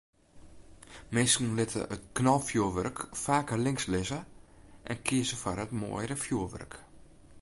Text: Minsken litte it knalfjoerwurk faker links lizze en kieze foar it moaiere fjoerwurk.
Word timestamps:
Minsken 1.17 1.49
litte 1.59 1.81
it 1.95 2.03
knalfjoerwurk 2.19 2.99
faker 3.25 3.59
links 3.65 3.85
lizze 3.97 4.19
en 4.93 4.99
kieze 5.09 5.37
foar 5.43 5.61
it 5.67 5.77
moaiere 5.83 6.17
fjoerwurk. 6.25 6.73